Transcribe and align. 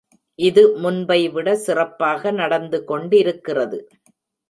இது 0.39 0.63
முன்பை 0.77 1.19
விட 1.29 1.47
சிறப்பாக 1.65 2.31
நடந்து 2.31 2.79
கொண்டிருக்கிறது. 2.85 3.79